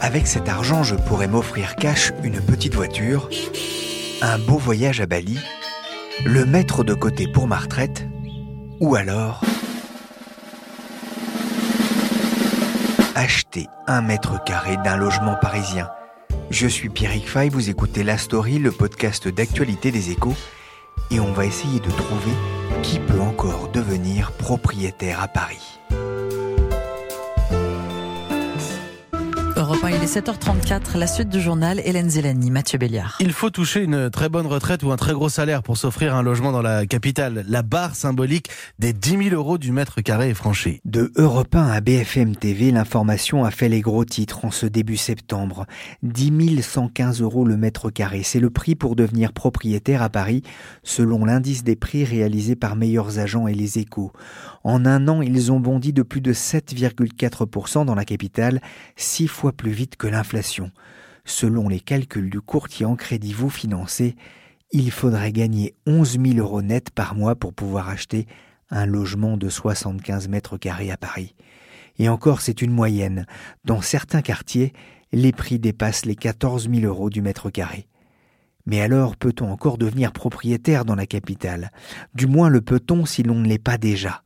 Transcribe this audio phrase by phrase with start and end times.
[0.00, 3.28] Avec cet argent, je pourrais m'offrir cash une petite voiture,
[4.22, 5.38] un beau voyage à Bali,
[6.24, 8.06] le mettre de côté pour ma retraite,
[8.80, 9.42] ou alors
[13.14, 15.88] acheter un mètre carré d'un logement parisien.
[16.50, 20.34] Je suis Pierrick Fay, vous écoutez La Story, le podcast d'actualité des échos,
[21.10, 22.32] et on va essayer de trouver
[22.82, 25.80] qui peut encore devenir propriétaire à Paris.
[29.64, 33.16] Europe 1, il est 7h34, la suite du journal, Hélène Zélani, Mathieu Béliard.
[33.18, 36.22] Il faut toucher une très bonne retraite ou un très gros salaire pour s'offrir un
[36.22, 37.46] logement dans la capitale.
[37.48, 40.82] La barre symbolique des 10 000 euros du mètre carré est franchie.
[40.84, 44.98] De Europe 1 à BFM TV, l'information a fait les gros titres en ce début
[44.98, 45.64] septembre.
[46.02, 50.42] 10 115 euros le mètre carré, c'est le prix pour devenir propriétaire à Paris,
[50.82, 54.12] selon l'indice des prix réalisé par Meilleurs Agents et Les Échos.
[54.62, 58.60] En un an, ils ont bondi de plus de 7,4% dans la capitale,
[58.96, 60.70] six fois plus vite que l'inflation.
[61.24, 64.16] Selon les calculs du courtier en crédit vous financé,
[64.72, 68.26] il faudrait gagner 11 000 euros net par mois pour pouvoir acheter
[68.70, 71.34] un logement de 75 mètres carrés à Paris.
[71.98, 73.26] Et encore, c'est une moyenne.
[73.64, 74.72] Dans certains quartiers,
[75.12, 77.86] les prix dépassent les 14 000 euros du mètre carré.
[78.66, 81.70] Mais alors peut-on encore devenir propriétaire dans la capitale?
[82.14, 84.22] Du moins le peut-on si l'on ne l'est pas déjà?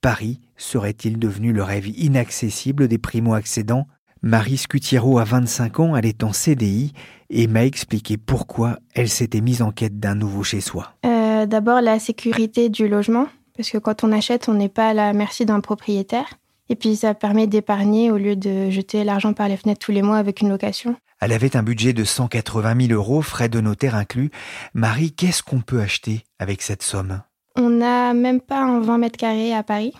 [0.00, 3.88] Paris serait-il devenu le rêve inaccessible des primo-accédants?
[4.26, 6.94] Marie Scutiero a 25 ans, elle est en CDI
[7.28, 10.94] et m'a expliqué pourquoi elle s'était mise en quête d'un nouveau chez soi.
[11.04, 14.94] Euh, D'abord la sécurité du logement, parce que quand on achète, on n'est pas à
[14.94, 16.38] la merci d'un propriétaire.
[16.70, 20.00] Et puis ça permet d'épargner au lieu de jeter l'argent par les fenêtres tous les
[20.00, 20.96] mois avec une location.
[21.20, 24.30] Elle avait un budget de 180 000 euros, frais de notaire inclus.
[24.72, 27.20] Marie, qu'est-ce qu'on peut acheter avec cette somme?
[27.56, 29.92] On n'a même pas un 20 mètres carrés à Paris.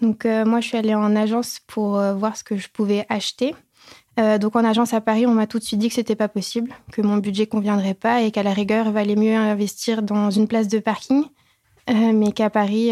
[0.00, 3.04] Donc euh, moi, je suis allée en agence pour euh, voir ce que je pouvais
[3.08, 3.54] acheter.
[4.18, 6.28] Euh, donc en agence à Paris, on m'a tout de suite dit que c'était pas
[6.28, 10.30] possible, que mon budget conviendrait pas et qu'à la rigueur, il valait mieux investir dans
[10.30, 11.24] une place de parking,
[11.88, 12.88] mais qu'à Paris,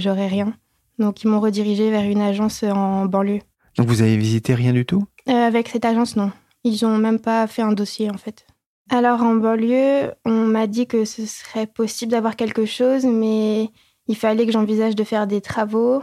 [0.00, 0.54] j'aurais rien.
[0.98, 3.40] Donc ils m'ont redirigé vers une agence en banlieue.
[3.76, 5.04] Donc vous avez visité rien du tout?
[5.26, 6.32] Avec cette agence, non.
[6.64, 8.46] Ils ont même pas fait un dossier en fait.
[8.90, 13.70] Alors en banlieue, on m'a dit que ce serait possible d'avoir quelque chose, mais
[14.08, 16.02] il fallait que j'envisage de faire des travaux,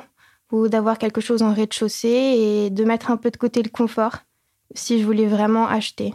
[0.54, 4.20] ou d'avoir quelque chose en rez-de-chaussée et de mettre un peu de côté le confort
[4.76, 6.14] si je voulais vraiment acheter.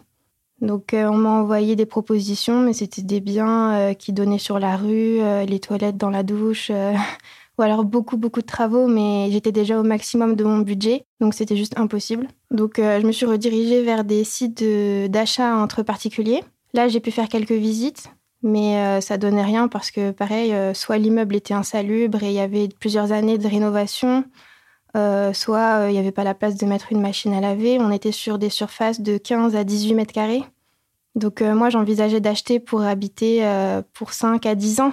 [0.60, 4.58] Donc euh, on m'a envoyé des propositions, mais c'était des biens euh, qui donnaient sur
[4.58, 6.70] la rue, euh, les toilettes dans la douche,
[7.58, 11.34] ou alors beaucoup beaucoup de travaux, mais j'étais déjà au maximum de mon budget, donc
[11.34, 12.28] c'était juste impossible.
[12.52, 14.64] Donc je me suis redirigée vers des sites
[15.10, 16.44] d'achat entre particuliers.
[16.74, 18.10] Là j'ai pu faire quelques visites,
[18.42, 22.34] mais euh, ça donnait rien parce que, pareil, euh, soit l'immeuble était insalubre et il
[22.34, 24.24] y avait plusieurs années de rénovation,
[24.96, 27.78] euh, soit il n'y avait pas la place de mettre une machine à laver.
[27.80, 30.42] On était sur des surfaces de 15 à 18 mètres carrés.
[31.14, 33.44] Donc moi, j'envisageais d'acheter pour habiter
[33.92, 34.92] pour 5 à 10 ans,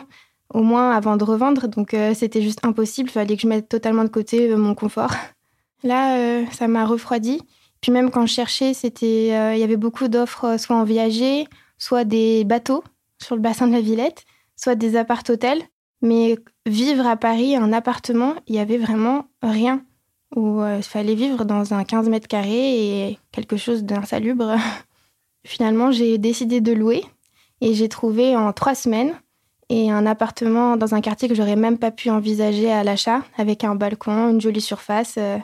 [0.52, 1.68] au moins avant de revendre.
[1.68, 3.10] Donc c'était juste impossible.
[3.10, 5.12] Il fallait que je mette totalement de côté mon confort.
[5.84, 7.42] Là, ça m'a refroidi.
[7.80, 11.48] Puis même quand je cherchais, il y avait beaucoup d'offres, soit en viager,
[11.78, 12.84] soit des bateaux
[13.26, 14.24] sur le bassin de la Villette,
[14.56, 15.64] soit des appart-hôtels.
[16.02, 19.84] Mais vivre à Paris, un appartement, il y avait vraiment rien.
[20.38, 24.56] Euh, il fallait vivre dans un 15 mètres carrés et quelque chose d'insalubre.
[25.46, 27.04] Finalement, j'ai décidé de louer
[27.62, 29.16] et j'ai trouvé en trois semaines
[29.70, 33.64] et un appartement dans un quartier que j'aurais même pas pu envisager à l'achat, avec
[33.64, 35.16] un balcon, une jolie surface.
[35.18, 35.38] Euh,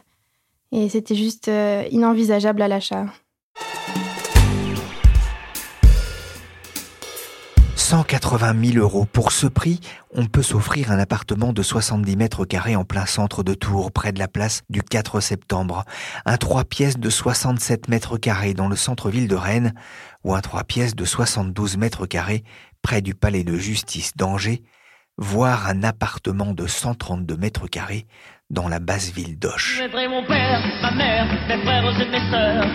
[0.72, 3.06] et c'était juste euh, inenvisageable à l'achat.
[7.92, 9.04] 180 000 euros.
[9.04, 9.82] Pour ce prix,
[10.16, 14.14] on peut s'offrir un appartement de 70 mètres carrés en plein centre de Tours, près
[14.14, 15.84] de la place du 4 septembre.
[16.26, 19.74] Un 3 pièces de 67 mètres carrés dans le centre-ville de Rennes,
[20.24, 22.46] ou un 3 pièces de 72 mètres carrés
[22.82, 24.64] près du palais de justice d'Angers,
[25.18, 28.08] voire un appartement de 132 mètres carrés
[28.50, 29.82] dans la basse ville d'Auch.
[29.92, 32.68] mon père, ma mère, mes frères et mes sœurs.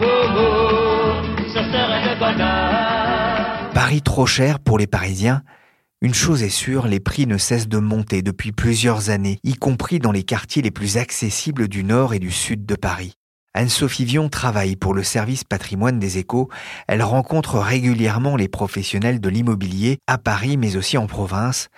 [0.00, 0.06] Oh,
[0.38, 3.33] oh, ce serait le bonheur.
[3.74, 5.42] Paris trop cher pour les Parisiens
[6.04, 10.00] une chose est sûre, les prix ne cessent de monter depuis plusieurs années, y compris
[10.00, 13.14] dans les quartiers les plus accessibles du nord et du sud de Paris.
[13.54, 16.50] Anne-Sophie Vion travaille pour le service patrimoine des échos.
[16.88, 21.68] Elle rencontre régulièrement les professionnels de l'immobilier à Paris mais aussi en province.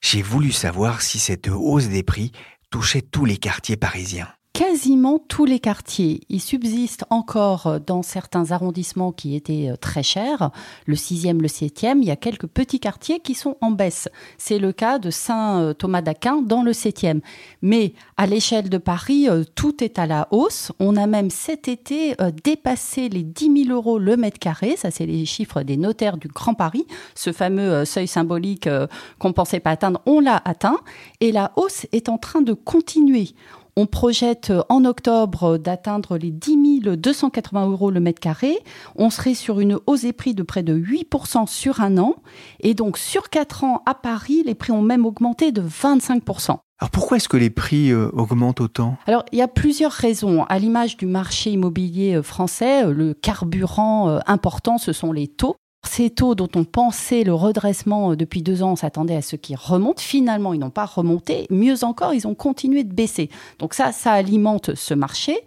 [0.00, 2.32] J'ai voulu savoir si cette hausse des prix
[2.70, 6.22] touchait tous les quartiers parisiens quasiment tous les quartiers.
[6.30, 10.50] Il subsiste encore dans certains arrondissements qui étaient euh, très chers,
[10.86, 14.08] le 6e, le 7e, il y a quelques petits quartiers qui sont en baisse.
[14.38, 17.20] C'est le cas de Saint-Thomas d'Aquin dans le 7e.
[17.60, 20.72] Mais à l'échelle de Paris, euh, tout est à la hausse.
[20.80, 24.76] On a même cet été euh, dépassé les 10 000 euros le mètre carré.
[24.78, 26.86] Ça, c'est les chiffres des notaires du Grand Paris.
[27.14, 28.70] Ce fameux seuil symbolique
[29.18, 30.78] qu'on ne pensait pas atteindre, on l'a atteint.
[31.20, 33.34] Et la hausse est en train de continuer.
[33.78, 38.58] On projette euh, en octobre euh, d'atteindre les 10 280 euros le mètre carré.
[38.94, 42.14] On serait sur une hausse des prix de près de 8% sur un an.
[42.60, 46.56] Et donc, sur 4 ans à Paris, les prix ont même augmenté de 25%.
[46.78, 48.96] Alors pourquoi est-ce que les prix euh, augmentent autant?
[49.06, 50.44] Alors il y a plusieurs raisons.
[50.44, 55.56] À l'image du marché immobilier français, le carburant important, ce sont les taux.
[55.86, 59.36] Ces taux dont on pensait le redressement euh, depuis deux ans, on s'attendait à ce
[59.36, 60.02] qu'ils remontent.
[60.02, 61.46] Finalement, ils n'ont pas remonté.
[61.50, 63.30] Mieux encore, ils ont continué de baisser.
[63.58, 65.38] Donc ça, ça alimente ce marché.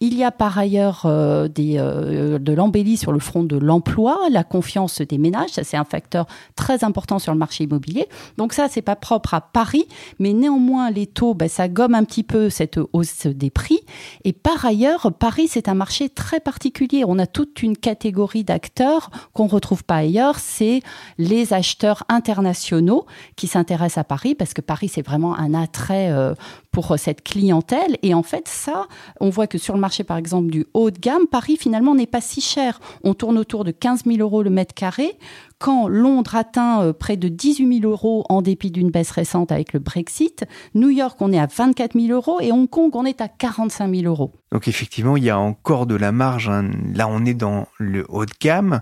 [0.00, 4.44] Il y a par ailleurs euh, euh, de l'embellie sur le front de l'emploi, la
[4.44, 5.50] confiance des ménages.
[5.50, 8.08] Ça, c'est un facteur très important sur le marché immobilier.
[8.36, 9.86] Donc ça, c'est pas propre à Paris,
[10.18, 13.80] mais néanmoins, les taux, ben, ça gomme un petit peu cette hausse des prix.
[14.24, 17.04] Et par ailleurs, Paris, c'est un marché très particulier.
[17.06, 20.82] On a toute une catégorie d'acteurs qu'on retrouve pas ailleurs, c'est
[21.16, 23.06] les acheteurs internationaux
[23.36, 26.34] qui s'intéressent à Paris parce que Paris, c'est vraiment un attrait euh,
[26.70, 27.96] pour cette clientèle.
[28.02, 28.86] Et en fait, ça,
[29.18, 32.06] on voit que sur le marché, par exemple, du haut de gamme, Paris, finalement, n'est
[32.06, 32.80] pas si cher.
[33.02, 35.18] On tourne autour de 15 000 euros le mètre carré
[35.58, 39.72] quand Londres atteint euh, près de 18 000 euros en dépit d'une baisse récente avec
[39.72, 40.44] le Brexit,
[40.74, 43.92] New York, on est à 24 000 euros et Hong Kong, on est à 45
[43.92, 44.32] 000 euros.
[44.52, 46.48] Donc effectivement, il y a encore de la marge.
[46.48, 46.70] Hein.
[46.94, 48.80] Là, on est dans le haut de gamme,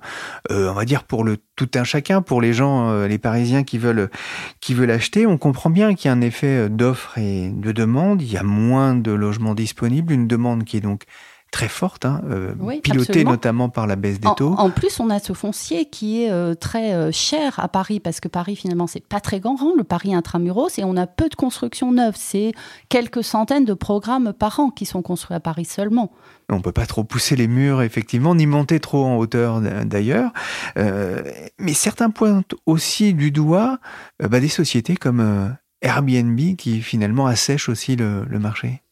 [0.50, 3.64] euh, on va dire pour le tout un chacun, pour les gens, euh, les Parisiens
[3.64, 4.10] qui veulent
[4.60, 5.26] qui veulent acheter.
[5.26, 8.20] On comprend bien qu'il y a un effet d'offre et de demande.
[8.20, 11.04] Il y a moins de logements disponibles, une demande qui est donc
[11.56, 14.54] très forte, hein, euh, pilotée notamment par la baisse des taux.
[14.58, 18.20] En, plus, on a ce foncier qui est euh, très euh, cher à Paris parce
[18.20, 21.34] que Paris finalement c'est pas très grand, le Paris intramuros, et on a peu de
[21.34, 22.14] constructions neuves.
[22.14, 22.52] C'est
[22.90, 26.12] quelques centaines de programmes par an qui sont construits à Paris seulement.
[26.50, 30.32] On peut pas trop pousser les murs, effectivement, ni monter trop en hauteur d'ailleurs.
[30.76, 33.78] mais certains pointent aussi du doigt
[34.20, 38.82] bah, des sociétés comme Airbnb qui finalement assèchent aussi le marché.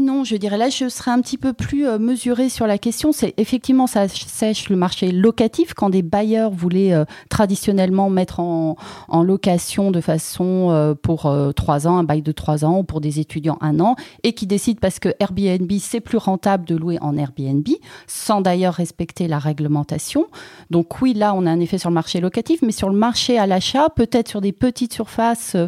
[0.00, 3.12] Non, je dirais là, je serais un petit peu plus euh, mesurée sur la question.
[3.12, 8.76] C'est effectivement, ça sèche le marché locatif quand des bailleurs voulaient euh, traditionnellement mettre en,
[9.22, 13.20] location de façon euh, pour trois ans, un bail de trois ans, ou pour des
[13.20, 17.18] étudiants un an, et qui décident parce que Airbnb, c'est plus rentable de louer en
[17.18, 17.68] Airbnb,
[18.06, 20.28] sans d'ailleurs respecter la réglementation.
[20.70, 23.38] Donc oui, là, on a un effet sur le marché locatif, mais sur le marché
[23.38, 25.58] à l'achat, peut-être sur des petites surfaces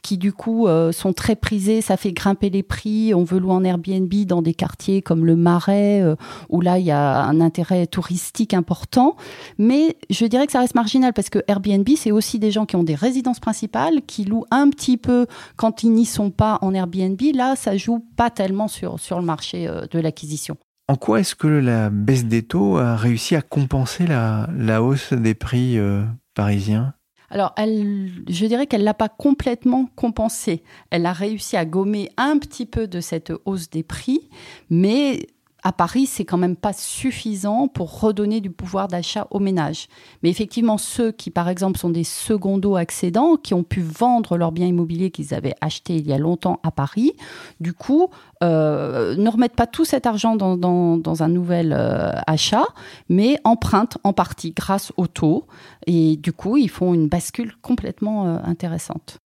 [0.00, 3.64] qui du coup sont très prisées, ça fait grimper les prix, on veut louer en
[3.64, 3.81] Airbnb
[4.26, 6.16] dans des quartiers comme le Marais, euh,
[6.48, 9.16] où là, il y a un intérêt touristique important.
[9.58, 12.76] Mais je dirais que ça reste marginal parce que Airbnb, c'est aussi des gens qui
[12.76, 16.74] ont des résidences principales, qui louent un petit peu quand ils n'y sont pas en
[16.74, 17.20] Airbnb.
[17.34, 20.56] Là, ça joue pas tellement sur, sur le marché euh, de l'acquisition.
[20.88, 25.34] En quoi est-ce que la baisse des taux a réussi à compenser la, hausse des
[25.34, 26.94] prix euh, parisiens?
[27.32, 30.62] Alors, je dirais qu'elle l'a pas complètement compensé.
[30.90, 34.28] Elle a réussi à gommer un petit peu de cette hausse des prix,
[34.68, 35.26] mais
[35.62, 39.88] à Paris, c'est quand même pas suffisant pour redonner du pouvoir d'achat aux ménages.
[40.22, 44.52] Mais effectivement, ceux qui, par exemple, sont des secondos accédants, qui ont pu vendre leurs
[44.52, 47.12] biens immobiliers qu'ils avaient achetés il y a longtemps à Paris,
[47.60, 48.08] du coup,
[48.42, 52.64] euh, ne remettent pas tout cet argent dans, un nouvel euh, achat,
[53.08, 55.46] mais empruntent en partie grâce au taux.
[55.86, 59.18] Et du coup, ils font une bascule complètement euh, intéressante.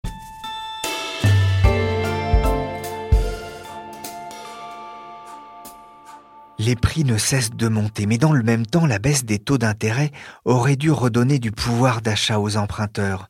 [6.66, 9.56] Les prix ne cessent de monter, mais dans le même temps, la baisse des taux
[9.56, 10.10] d'intérêt
[10.44, 13.28] aurait dû redonner du pouvoir d'achat aux emprunteurs.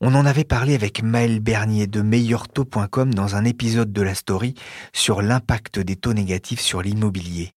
[0.00, 4.54] On en avait parlé avec Maël Bernier de meilleurtaux.com dans un épisode de la story
[4.92, 7.50] sur l'impact des taux négatifs sur l'immobilier.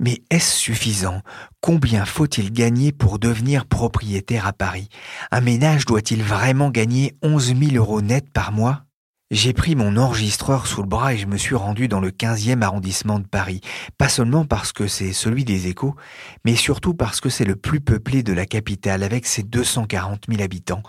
[0.00, 1.22] Mais est-ce suffisant?
[1.60, 4.88] Combien faut-il gagner pour devenir propriétaire à Paris?
[5.30, 8.82] Un ménage doit-il vraiment gagner 11 000 euros net par mois?
[9.32, 12.60] J'ai pris mon enregistreur sous le bras et je me suis rendu dans le 15e
[12.60, 13.62] arrondissement de Paris,
[13.96, 15.96] pas seulement parce que c'est celui des échos,
[16.44, 20.42] mais surtout parce que c'est le plus peuplé de la capitale avec ses 240 000
[20.42, 20.82] habitants.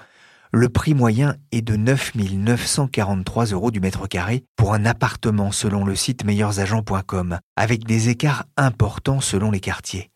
[0.51, 5.85] Le prix moyen est de 9 943 euros du mètre carré pour un appartement selon
[5.85, 10.11] le site meilleursagents.com, avec des écarts importants selon les quartiers.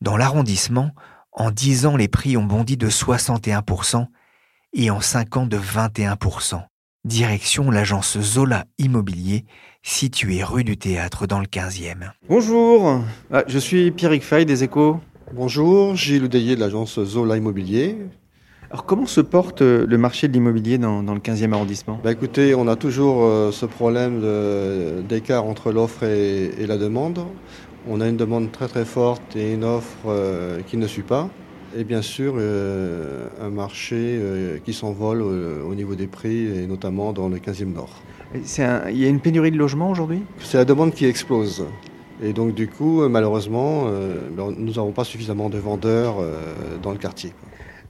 [0.00, 0.90] Dans l'arrondissement,
[1.30, 4.08] en 10 ans, les prix ont bondi de 61%
[4.72, 6.64] et en 5 ans de 21%.
[7.04, 9.44] Direction l'agence Zola Immobilier,
[9.82, 12.12] située rue du Théâtre dans le 15e.
[12.28, 13.00] Bonjour,
[13.32, 15.00] ah, je suis Pierrick Fay des Échos.
[15.34, 17.96] Bonjour, Gilles Oudeillé de l'agence Zola Immobilier.
[18.70, 22.00] Alors comment se porte euh, le marché de l'immobilier dans, le 15e arrondissement?
[22.04, 24.22] Bah Écoutez, on a toujours euh, ce problème
[25.08, 27.26] d'écart entre l'offre et, la demande.
[27.88, 31.28] On a une demande très très forte et une offre euh, qui ne suit pas.
[31.74, 37.12] Et bien sûr, euh, un marché euh, qui s'envole au, niveau des prix, et notamment
[37.12, 38.02] dans le 15e Nord.
[38.34, 40.22] il y a une pénurie de logements aujourd'hui?
[40.40, 41.66] C'est la demande qui explose.
[42.22, 46.16] Et donc du coup, malheureusement, euh, ben, nous n'avons pas suffisamment de vendeurs
[46.82, 47.32] dans le quartier.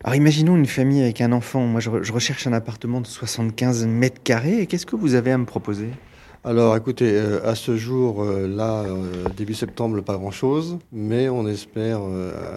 [0.04, 1.60] Alors imaginons une famille avec un enfant.
[1.60, 4.66] Moi, je, recherche un appartement de 75 mètres carrés.
[4.66, 5.88] Qu'est-ce que vous avez à me proposer?
[6.44, 11.46] Alors écoutez, euh, à ce jour, euh, là, euh, début septembre, pas grand-chose, mais on
[11.46, 12.00] espère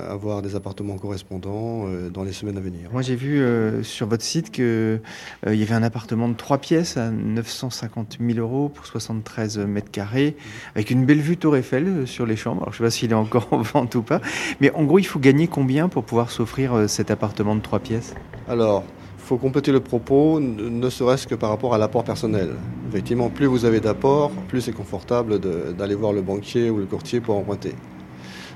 [0.09, 2.89] avoir des appartements correspondants dans les semaines à venir.
[2.91, 3.43] Moi j'ai vu
[3.83, 5.01] sur votre site qu'il
[5.45, 10.35] y avait un appartement de 3 pièces à 950 000 euros pour 73 mètres carrés,
[10.73, 12.63] avec une belle vue Tour Eiffel sur les chambres.
[12.63, 14.21] Alors je ne sais pas s'il est encore en vente ou pas,
[14.61, 18.15] mais en gros il faut gagner combien pour pouvoir s'offrir cet appartement de 3 pièces?
[18.47, 18.83] Alors,
[19.25, 22.51] faut compléter le propos, ne serait-ce que par rapport à l'apport personnel.
[22.89, 27.19] Effectivement, plus vous avez d'apport, plus c'est confortable d'aller voir le banquier ou le courtier
[27.19, 27.73] pour emprunter.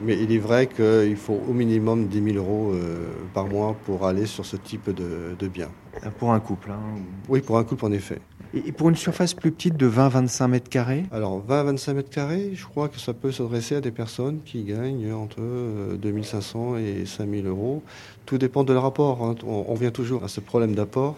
[0.03, 4.05] Mais il est vrai qu'il faut au minimum 10 000 euros euh, par mois pour
[4.05, 5.69] aller sur ce type de, de bien.
[6.19, 6.79] Pour un couple hein,
[7.27, 8.19] Oui, pour un couple en effet.
[8.53, 12.65] Et pour une surface plus petite de 20-25 mètres carrés Alors 20-25 mètres carrés, je
[12.65, 15.39] crois que ça peut s'adresser à des personnes qui gagnent entre
[15.97, 17.83] 2500 euh, et 5000 euros.
[18.25, 19.23] Tout dépend de leur rapport.
[19.23, 19.35] Hein.
[19.45, 21.15] On, vient toujours à ce problème d'apport.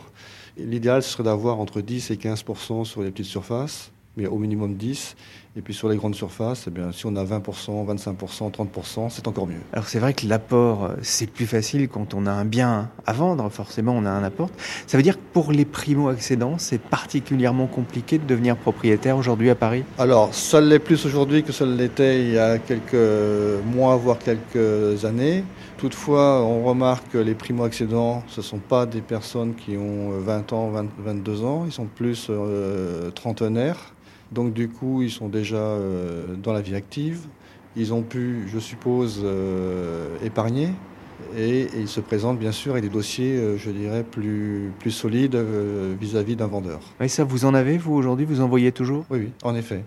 [0.58, 5.16] L'idéal serait d'avoir entre 10 et 15% sur les petites surfaces mais au minimum 10.
[5.58, 9.28] Et puis sur les grandes surfaces, eh bien, si on a 20%, 25%, 30%, c'est
[9.28, 9.60] encore mieux.
[9.74, 13.12] Alors c'est vrai que l'apport, euh, c'est plus facile quand on a un bien à
[13.12, 14.50] vendre, forcément on a un apport.
[14.88, 19.56] Ça veut dire que pour les primo-accédants, c'est particulièrement compliqué de devenir propriétaire aujourd'hui à
[19.56, 19.84] Paris?
[19.98, 22.96] Alors ça l'est plus aujourd'hui que ça l'était il y a quelques
[23.66, 25.44] mois, voire quelques années.
[25.78, 30.54] Toutefois, on remarque que les primo-accédants, ce ne sont pas des personnes qui ont 20
[30.54, 33.94] ans, 22 ans, ils sont plus euh, trentenaires.
[34.32, 37.22] Donc du coup, ils sont déjà euh, dans la vie active.
[37.76, 40.70] Ils ont pu, je suppose, euh, épargner.
[41.38, 45.38] Et, ils se présentent bien sûr avec des dossiers, euh, je dirais, plus, plus solides
[46.00, 46.80] vis-à-vis d'un vendeur.
[47.00, 48.26] Et ça, vous en avez, vous, aujourd'hui?
[48.26, 49.06] Vous en voyez toujours?
[49.10, 49.84] Oui, oui, en effet.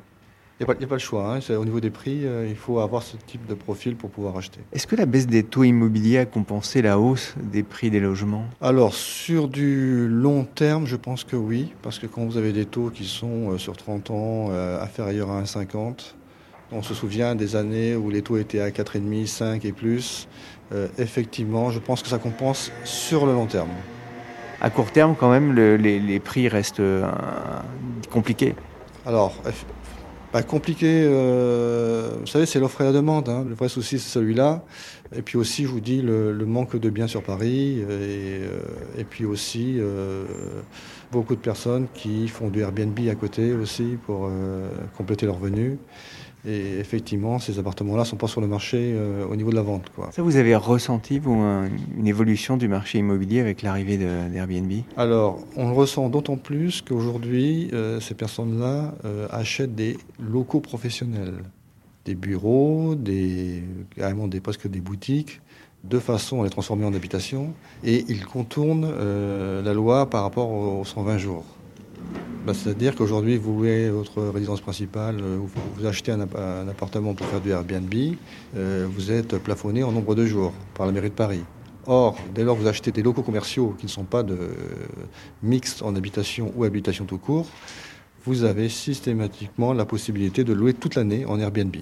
[0.61, 1.35] Il n'y a, pas le choix.
[1.35, 1.55] Hein.
[1.57, 4.61] Au niveau des prix, il faut avoir ce type de profil pour pouvoir acheter.
[4.73, 8.45] Est-ce que la baisse des taux immobiliers a compensé la hausse des prix des logements?
[8.61, 11.73] Alors, sur du long terme, je pense que oui.
[11.83, 16.15] Parce que quand vous avez des taux qui sont sur 30 ans inférieurs à 1,50,
[16.71, 20.29] on se souvient des années où les taux étaient à 4,5, 5 et plus.
[20.99, 23.71] effectivement, je pense que ça compense sur le long terme.
[24.61, 26.83] À court terme, quand même, les, prix restent
[28.13, 28.55] compliqués?
[29.05, 29.35] Alors,
[30.35, 33.29] bah, compliqué, euh, vous savez, c'est l'offre et la demande.
[33.29, 33.47] Hein.
[33.49, 34.64] Le vrai souci, c'est celui-là.
[35.14, 37.79] Et puis aussi, je vous dis, le, manque de biens sur Paris.
[37.79, 38.59] Et, euh,
[38.99, 40.25] et puis aussi, euh,
[41.12, 44.29] beaucoup de personnes qui font du Airbnb à côté aussi pour
[44.97, 45.79] compléter leurs revenus.
[46.47, 49.63] Et effectivement, ces appartements-là ne sont pas sur le marché euh, au niveau de la
[49.63, 49.91] vente.
[49.95, 50.11] Quoi.
[50.13, 54.71] Ça, vous avez ressenti, vous, une évolution du marché immobilier avec l'arrivée d'Airbnb?
[54.97, 61.43] Alors, on le ressent d'autant plus qu'aujourd'hui, euh, ces personnes-là euh, achètent des locaux professionnels,
[62.05, 63.63] des bureaux, des,
[63.97, 65.41] carrément des, presque des boutiques,
[65.85, 68.91] de façon à les transformer en habitation, et ils contournent
[69.63, 71.45] la loi par rapport aux 120 jours.
[72.45, 75.39] Bah, c'est-à-dire qu'aujourd'hui, vous louez votre résidence principale, euh,
[75.79, 77.95] vous, achetez un, appartement pour faire du Airbnb,
[78.55, 81.41] euh, vous êtes plafonné en nombre de jours par la mairie de Paris.
[81.87, 84.37] Or, dès lors que vous achetez des locaux commerciaux qui ne sont pas de
[85.43, 87.47] mixtes en habitation ou habitation tout court,
[88.25, 91.77] vous avez systématiquement la possibilité de louer toute l'année en Airbnb.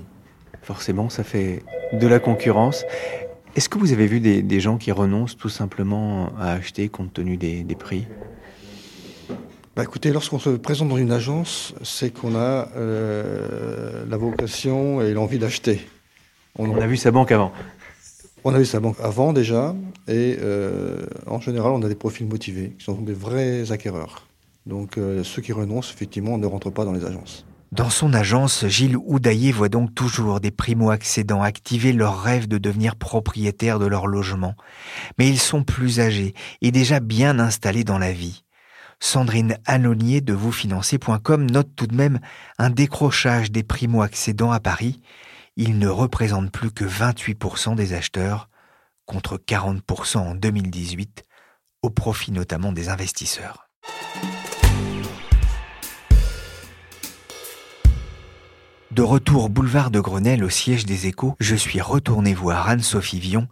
[0.62, 2.85] Forcément, ça fait de la concurrence.
[3.57, 7.37] Est-ce que vous avez vu des, gens qui renoncent tout simplement à acheter compte tenu
[7.37, 8.07] des, prix?
[9.75, 15.14] Bah écoutez, lorsqu'on se présente dans une agence, c'est qu'on a euh, la vocation et
[15.14, 15.81] l'envie d'acheter.
[16.59, 17.52] On, a vu sa banque avant.
[18.45, 19.75] On a vu sa banque avant déjà,
[20.09, 24.26] et euh, en général, on a des profils motivés, qui sont des vrais acquéreurs.
[24.67, 27.47] Donc euh, ceux qui renoncent, effectivement, ne rentrent pas dans les agences.
[27.73, 32.97] Dans son agence, Gilles Houdaillé voit donc toujours des primo-accédants activer leur rêve de devenir
[32.97, 34.55] propriétaires de leur logement.
[35.19, 38.45] Mais ils sont plus âgés et déjà bien installés dans la vie.
[39.04, 42.21] Sandrine Annonier de vousfinancer.com note tout de même
[42.59, 45.00] un décrochage des primo-accédants à Paris.
[45.56, 48.49] Ils ne représentent plus que 28% des acheteurs,
[49.04, 51.25] contre 40% en 2018,
[51.82, 53.68] au profit notamment des investisseurs.
[58.92, 63.49] De retour boulevard de Grenelle au siège des échos, je suis retourné voir Anne-Sophie Vion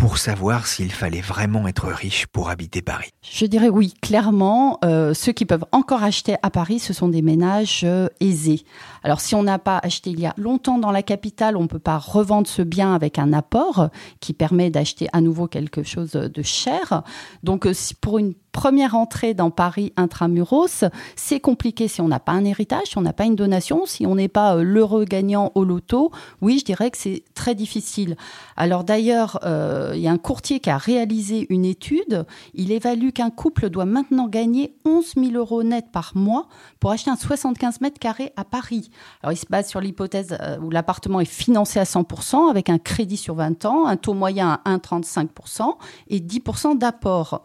[0.00, 3.10] pour savoir s'il fallait vraiment être riche pour habiter Paris.
[3.20, 7.20] Je dirais oui, clairement, euh, ceux qui peuvent encore acheter à Paris, ce sont des
[7.20, 8.64] ménages euh, aisés.
[9.02, 11.68] Alors si on n'a pas acheté il y a longtemps dans la capitale, on ne
[11.68, 13.90] peut pas revendre ce bien avec un apport
[14.20, 17.02] qui permet d'acheter à nouveau quelque chose de cher.
[17.42, 20.84] Donc euh, pour une première entrée dans Paris intramuros,
[21.16, 24.06] c'est compliqué si on n'a pas un héritage, si on n'a pas une donation, si
[24.06, 26.10] on n'est pas euh, l'heureux gagnant au loto.
[26.40, 28.16] Oui, je dirais que c'est très difficile.
[28.56, 32.24] Alors d'ailleurs, euh, il y a un courtier qui a réalisé une étude.
[32.54, 36.48] Il évalue qu'un couple doit maintenant gagner 11 000 euros net par mois
[36.80, 38.90] pour acheter un 75 mètres carrés à Paris.
[39.22, 42.78] Alors il se base sur l'hypothèse euh, où l'appartement est financé à 100% avec un
[42.78, 45.74] crédit sur 20 ans, un taux moyen à 1,35%
[46.08, 47.42] et 10% d'apport.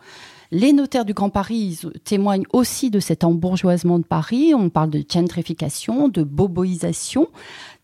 [0.52, 4.54] Les notaires du Grand Paris témoignent aussi de cet embourgeoisement de Paris.
[4.54, 7.28] On parle de gentrification, de boboisation.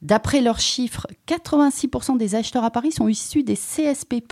[0.01, 4.23] D'après leurs chiffres, 86% des acheteurs à Paris sont issus des CSP+.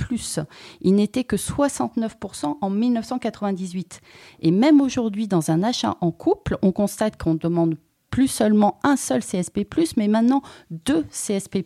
[0.82, 4.02] Ils n'étaient que 69% en 1998.
[4.42, 7.76] Et même aujourd'hui, dans un achat en couple, on constate qu'on demande
[8.10, 9.68] plus seulement un seul CSP+,
[9.98, 11.64] mais maintenant deux CSP+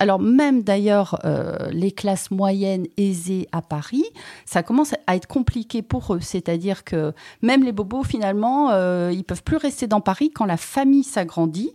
[0.00, 4.04] alors même d'ailleurs euh, les classes moyennes aisées à Paris,
[4.44, 6.20] ça commence à être compliqué pour eux.
[6.20, 10.56] C'est-à-dire que même les bobos, finalement, euh, ils peuvent plus rester dans Paris quand la
[10.56, 11.72] famille s'agrandit.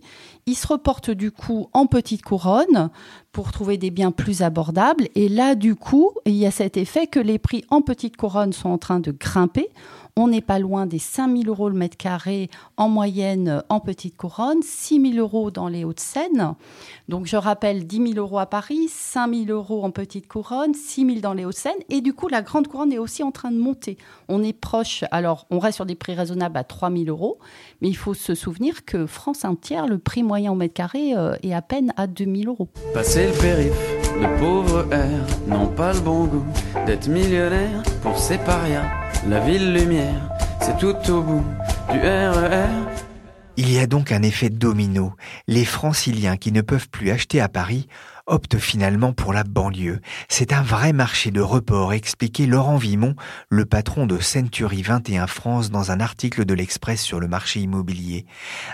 [0.48, 2.90] Ils se reportent du coup en petite couronne
[3.32, 5.08] pour trouver des biens plus abordables.
[5.16, 8.52] Et là, du coup, il y a cet effet que les prix en petite couronne
[8.52, 9.70] sont en train de grimper.
[10.22, 14.18] On n'est pas loin des 5 000 euros le mètre carré en moyenne en petite
[14.18, 16.56] couronne, 6 000 euros dans les Hauts-de-Seine.
[17.08, 21.06] Donc je rappelle 10 000 euros à Paris, 5 000 euros en petite couronne, 6
[21.06, 21.78] 000 dans les Hauts-de-Seine.
[21.88, 23.98] Et du coup, la grande couronne est aussi en train de monter.
[24.28, 27.40] On est proche, alors on reste sur des prix raisonnables à 3 000 euros,
[27.82, 31.38] mais il faut se souvenir que France entière, le prix moyen au mètre carré euh,
[31.44, 32.68] est à peine à 2 000 euros.
[32.94, 33.72] Passer le périph',
[34.20, 36.46] le pauvre air, n'ont pas le bon goût
[36.86, 39.09] d'être millionnaire pour ces parias.
[39.28, 40.30] La ville lumière,
[40.62, 41.44] c'est tout au bout
[41.92, 42.32] du RER.
[42.36, 42.68] E
[43.58, 45.14] Il y a donc un effet domino.
[45.48, 47.90] Les franciliens qui ne peuvent plus acheter à Paris
[48.30, 50.00] optent finalement pour la banlieue.
[50.30, 53.16] C'est un vrai marché de report, expliquait Laurent Vimon,
[53.50, 58.26] le patron de Century 21 France, dans un article de l'Express sur le marché immobilier.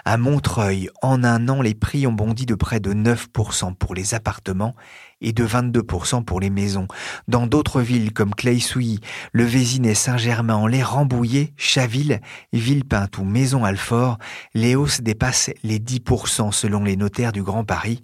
[0.04, 4.13] À Montreuil, en un an, les prix ont bondi de près de 9% pour les
[4.13, 4.76] appartements
[5.22, 6.88] et de 22% pour les maisons.
[7.28, 9.00] Dans d'autres villes comme Clay-Souilly,
[9.32, 12.20] le Vésinet, Saint-Germain-en-Laye, Rambouillet, Chaville,
[12.52, 14.18] Villepinte ou Maison-Alfort,
[14.54, 18.04] les hausses dépassent les 10% selon les notaires du Grand Paris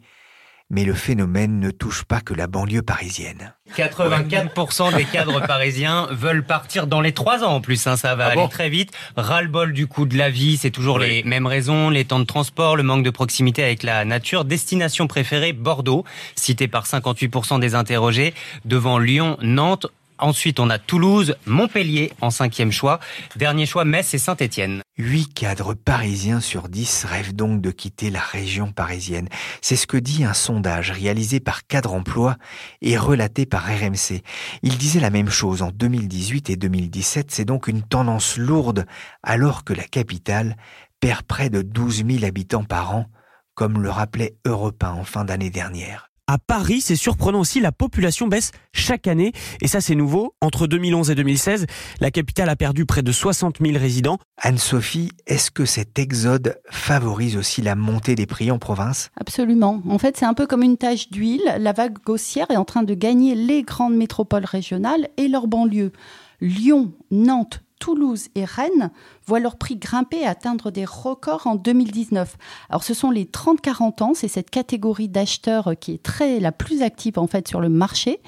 [0.71, 3.53] mais le phénomène ne touche pas que la banlieue parisienne.
[3.75, 8.27] 84% des cadres parisiens veulent partir dans les trois ans en plus, hein, ça va
[8.27, 8.91] ah aller très vite.
[9.17, 12.77] Ras-le-bol du coût de la vie, c'est toujours les mêmes raisons, les temps de transport,
[12.77, 14.45] le manque de proximité avec la nature.
[14.45, 16.05] Destination préférée, Bordeaux,
[16.35, 19.87] cité par 58% des interrogés, devant Lyon, Nantes,
[20.21, 22.99] Ensuite, on a Toulouse, Montpellier en cinquième choix.
[23.35, 24.83] Dernier choix, Metz et Saint-Étienne.
[24.95, 29.27] Huit cadres parisiens sur dix rêvent donc de quitter la région parisienne.
[29.61, 32.37] C'est ce que dit un sondage réalisé par Cadre Emploi
[32.83, 34.21] et relaté par RMC.
[34.61, 37.31] Il disait la même chose en 2018 et 2017.
[37.31, 38.85] C'est donc une tendance lourde
[39.23, 40.55] alors que la capitale
[40.99, 43.07] perd près de 12 000 habitants par an,
[43.55, 46.10] comme le rappelait Europe en fin d'année dernière.
[46.31, 49.33] À Paris, c'est surprenant aussi, la population baisse chaque année.
[49.59, 50.33] Et ça, c'est nouveau.
[50.39, 51.65] Entre 2011 et 2016,
[51.99, 54.17] la capitale a perdu près de 60 000 résidents.
[54.37, 59.09] Anne-Sophie, est-ce que cet exode favorise aussi la montée des prix en province?
[59.19, 59.81] Absolument.
[59.89, 61.43] En fait, c'est un peu comme une tache d'huile.
[61.59, 65.91] La vague gaussière est en train de gagner les grandes métropoles régionales et leurs banlieues.
[66.39, 68.91] Lyon, Nantes, Toulouse et Rennes
[69.25, 72.37] voient leur prix grimper et atteindre des records en 2019.
[72.69, 76.83] Alors ce sont les 30-40 ans, c'est cette catégorie d'acheteurs qui est très la plus
[76.83, 78.21] active en fait sur le marché,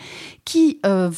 [0.43, 1.11] qui, euh,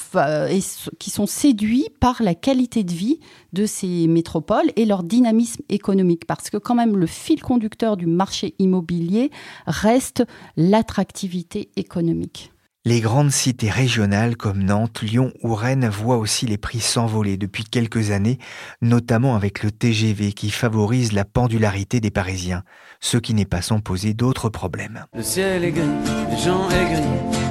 [1.00, 3.19] qui sont séduits par la qualité de vie
[3.54, 6.26] de ces métropoles et leur dynamisme économique.
[6.28, 9.32] Parce que quand même le fil conducteur du marché immobilier
[9.65, 10.26] reste
[10.58, 12.52] l'attractivité économique.
[12.88, 17.63] Les grandes cités régionales comme Nantes, Lyon ou Rennes voient aussi les prix s'envoler depuis
[17.63, 18.38] quelques années,
[18.80, 22.62] notamment avec le TGV qui favorise la pendularité des Parisiens,
[23.00, 25.04] ce qui n'est pas sans poser d'autres problèmes.
[25.15, 25.82] Le ciel est gris,
[26.30, 27.02] les gens aigris,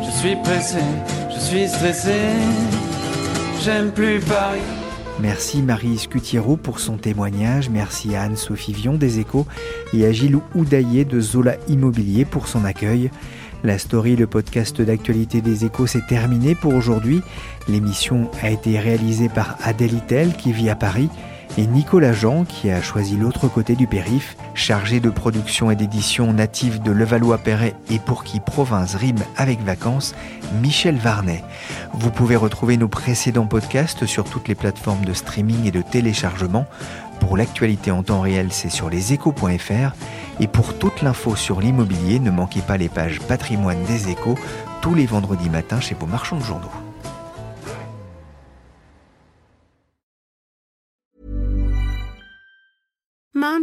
[0.07, 0.79] je suis pressé,
[1.35, 2.15] je suis stressé,
[3.61, 4.61] j'aime plus Paris.
[5.21, 9.47] Merci Marie Scutiero pour son témoignage, merci à Anne-Sophie Vion des Échos
[9.93, 13.11] et à Gilles Oudaillé de Zola Immobilier pour son accueil.
[13.65, 17.23] La story, le podcast d'actualité des échos, s'est terminé pour aujourd'hui.
[17.67, 21.09] L'émission a été réalisée par Adèle Itel qui vit à Paris
[21.57, 26.33] et Nicolas Jean qui a choisi l'autre côté du périph, chargé de production et d'édition
[26.35, 30.15] native de Levallois-Perret et pour qui province rime avec vacances,
[30.61, 31.43] Michel Varnet.
[31.95, 36.67] Vous pouvez retrouver nos précédents podcasts sur toutes les plateformes de streaming et de téléchargement.
[37.21, 39.95] Pour l'actualité en temps réel, c'est sur leséchos.fr.
[40.41, 44.37] Et pour toute l'info sur l'immobilier, ne manquez pas les pages patrimoine des échos
[44.83, 46.71] tous les vendredis matins chez vos marchands de journaux.